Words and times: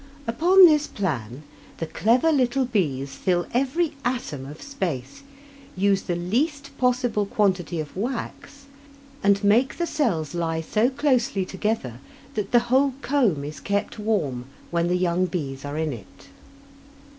Upon 0.25 0.65
this 0.65 0.87
plan 0.87 1.43
the 1.77 1.85
clever 1.85 2.31
little 2.31 2.65
bees 2.65 3.13
fill 3.15 3.45
every 3.53 3.93
atom 4.03 4.47
of 4.47 4.59
space, 4.59 5.21
use 5.77 6.01
the 6.01 6.15
least 6.15 6.75
possible 6.79 7.27
quantity 7.27 7.79
of 7.79 7.95
wax, 7.95 8.65
and 9.21 9.43
make 9.43 9.77
the 9.77 9.85
cells 9.85 10.33
lie 10.33 10.61
so 10.61 10.89
closely 10.89 11.45
together 11.45 11.99
that 12.33 12.49
the 12.51 12.61
whole 12.73 12.95
comb 13.03 13.43
is 13.43 13.59
kept 13.59 13.99
warm 13.99 14.45
when 14.71 14.87
the 14.87 14.97
young 14.97 15.27
bees 15.27 15.63
are 15.63 15.77
in 15.77 15.93
it. 15.93 16.29